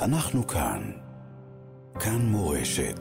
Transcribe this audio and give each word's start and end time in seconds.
אנחנו 0.00 0.46
כאן. 0.46 0.90
כאן 1.94 2.18
מורשת. 2.18 3.00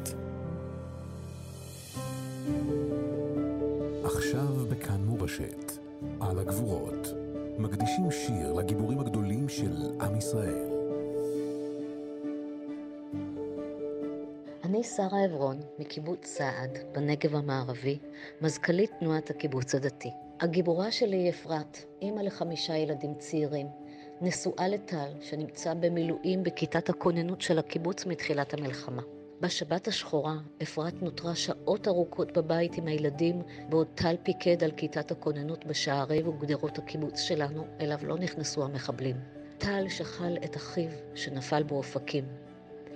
עכשיו 4.04 4.66
בכאן 4.70 5.05
מורשת, 5.05 5.71
על 6.20 6.39
הגבורות, 6.39 7.07
מקדישים 7.57 8.12
שיר 8.12 8.54
לגיבורים 8.54 8.99
הגדולים 8.99 9.49
של 9.49 9.71
עם 10.02 10.18
ישראל. 10.18 10.68
אני 14.64 14.84
שרה 14.84 15.24
עברון, 15.24 15.60
מקיבוץ 15.79 16.26
סעד, 16.26 16.77
בנגב 16.91 17.36
המערבי, 17.36 18.00
מזכ"לית 18.41 18.91
תנועת 19.00 19.30
הקיבוץ 19.30 19.76
הדתי. 19.76 20.09
הגיבורה 20.40 20.91
שלי 20.91 21.18
היא 21.18 21.30
אפרת, 21.30 21.77
אימא 22.02 22.22
לחמישה 22.22 22.77
ילדים 22.77 23.14
צעירים, 23.20 23.68
נשואה 24.22 24.68
לטל, 24.68 25.12
שנמצא 25.22 25.73
במילואים 25.73 26.44
בכיתת 26.44 26.90
הכוננות 26.90 27.41
של 27.41 27.59
הקיבוץ 27.59 28.05
מתחילת 28.05 28.54
המלחמה. 28.54 29.02
בשבת 29.41 29.88
השחורה, 29.88 30.36
אפרת 30.64 31.02
נותרה 31.02 31.36
שעות 31.36 31.88
ארוכות 31.88 32.38
בבית 32.38 32.77
עם 32.77 32.88
הילדים, 32.88 33.41
בעוד 33.70 33.88
טל 33.96 34.16
פיקד 34.24 34.64
על 34.64 34.72
כיתת 34.72 35.12
הכוננות 35.12 35.66
בשערי 35.66 36.24
וגדרות 36.24 36.77
הקיבוץ 36.77 37.20
שלנו, 37.20 37.68
אליו 37.82 38.00
לא 38.04 38.18
נכנסו 38.18 38.64
המחבלים. 38.64 39.16
טל 39.58 39.90
שכל 39.90 40.34
את 40.46 40.55
אחיו, 40.55 40.90
שנפל 41.16 41.63
באופקים. 41.63 42.47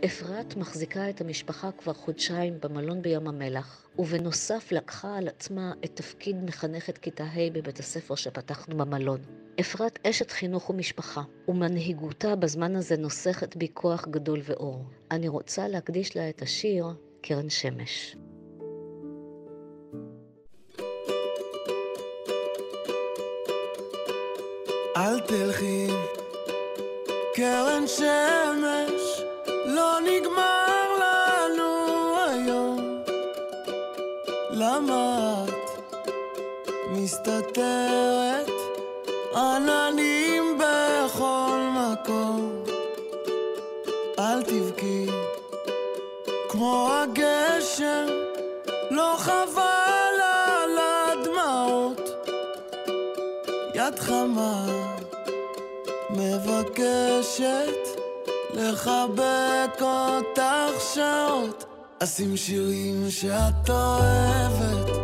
אפרת 0.05 0.55
מחזיקה 0.55 1.09
את 1.09 1.21
המשפחה 1.21 1.71
כבר 1.71 1.93
חודשיים 1.93 2.53
במלון 2.61 3.01
בים 3.01 3.27
המלח, 3.27 3.85
ובנוסף 3.99 4.71
לקחה 4.71 5.17
על 5.17 5.27
עצמה 5.27 5.73
את 5.85 5.91
תפקיד 5.95 6.43
מחנכת 6.43 6.97
כיתה 6.97 7.23
ה' 7.23 7.49
בבית 7.53 7.79
הספר 7.79 8.15
שפתחנו 8.15 8.77
במלון. 8.77 9.19
אפרת 9.59 9.99
אשת 10.07 10.31
חינוך 10.31 10.69
ומשפחה, 10.69 11.21
ומנהיגותה 11.47 12.35
בזמן 12.35 12.75
הזה 12.75 12.97
נוסכת 12.97 13.55
בי 13.55 13.67
כוח 13.73 14.07
גדול 14.07 14.41
ואור. 14.43 14.85
אני 15.11 15.27
רוצה 15.27 15.67
להקדיש 15.67 16.17
לה 16.17 16.29
את 16.29 16.41
השיר 16.41 16.85
קרן 17.21 17.49
שמש. 17.49 18.15
אל 24.97 25.19
תלכי, 25.19 25.87
קרן 27.35 27.87
שמש, 27.87 29.00
לא 29.71 29.99
נגמר 29.99 30.85
לנו 30.99 32.15
היום. 32.27 33.03
למה 34.51 35.45
את 35.47 35.79
מסתתרת? 36.91 38.49
עננים 39.35 40.57
בכל 40.57 41.59
מקום. 41.73 42.63
אל 44.19 44.41
תבכי, 44.43 45.05
כמו 46.49 46.89
הגשם, 46.91 48.05
לא 48.91 49.15
חבל 49.17 50.15
על 50.21 50.77
הדמעות. 50.77 52.09
יד 53.75 53.99
חמה 53.99 54.65
מבקשת 56.09 58.01
לחבק 58.53 59.81
אותך 59.81 60.93
שעות. 60.93 61.65
אשים 62.03 62.37
שירים 62.37 63.05
שאת 63.09 63.69
אוהבת. 63.69 65.01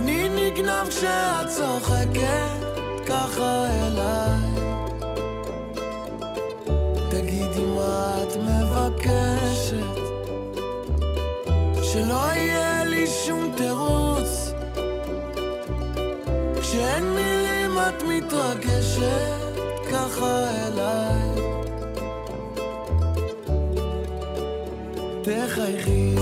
אני 0.00 0.28
נגנב 0.28 0.88
כשאת 0.88 1.48
צוחקת 1.48 3.06
ככה 3.06 3.66
אליי. 3.66 4.64
תגידי 7.10 7.64
מה 7.64 8.14
את 8.22 8.36
מבקשת. 8.36 10.00
שלא 11.82 12.32
יהיה 12.34 12.84
לי 12.84 13.06
שום 13.06 13.52
תירוץ 13.56 14.09
כשאין 16.70 17.04
מילים 17.04 17.78
את 17.78 18.02
מתרגשת 18.02 19.56
ככה 19.90 20.50
אליי. 20.50 21.42
תחייכי 25.22 26.14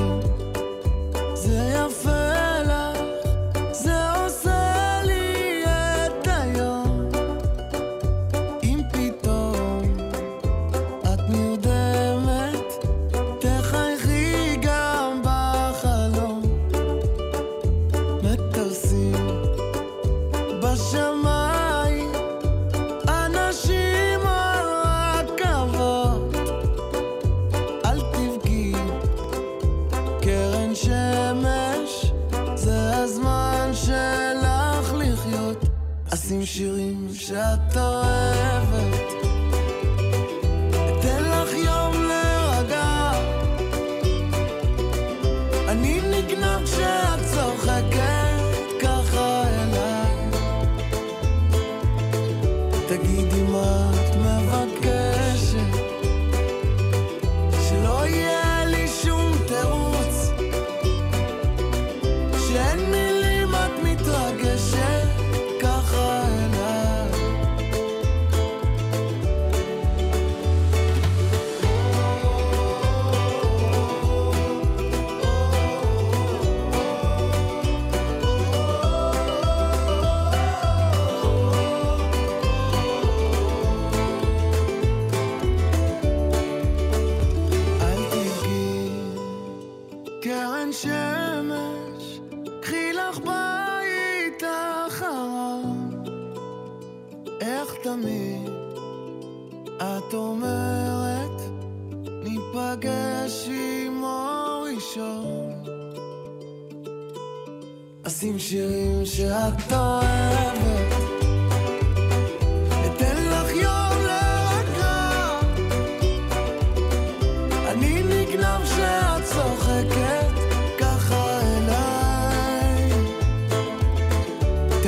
אשים 36.18 36.46
שירים 36.46 37.08
שאת 37.14 37.76
אוהבת. 37.76 39.12
אתן 40.72 41.22
לך 41.22 41.52
יום 41.64 42.02
להירגע. 42.08 43.10
אני 45.68 46.00
נגנב 46.00 46.64
כשאת 46.64 47.20
צוחקת 47.34 48.82
ככה 48.82 49.42
אליי. 49.48 50.16
תגידי 52.88 53.42
מה 53.42 53.90
את 53.94 54.16
מבקשת 54.16 54.78
קרן 90.22 90.68
שמש, 90.72 92.20
קחי 92.62 92.92
לך 92.92 93.18
בית 93.18 94.42
אחרון. 94.86 96.04
איך 97.40 97.74
תמיד 97.82 98.50
את 99.76 100.14
אומרת, 100.14 101.40
ניפגש 102.24 103.48
עם 103.48 104.02
אור 104.02 104.66
ראשון. 104.74 105.52
אשים 108.06 108.38
שירים 108.38 109.06
שאת 109.06 109.72
אוהבת 109.72 111.08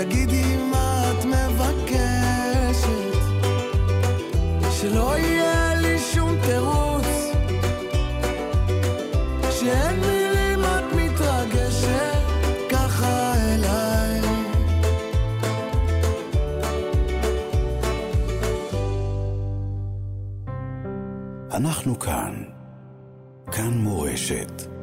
תגידי 0.04 0.56
מה 0.56 1.12
את 1.12 1.24
מבקשת 1.24 2.88
שלא 4.70 5.18
יהיה 5.18 5.74
לי 5.74 5.98
שום 5.98 6.36
תירוץ. 6.46 7.06
שאין 9.50 10.00
מילים 10.00 10.64
את 10.64 10.84
מתרגשת 10.96 12.22
ככה 12.70 13.34
אליי. 13.34 14.20
אנחנו 21.52 21.98
כאן 21.98 22.59
כאן 23.46 23.70
מורשת 23.78 24.79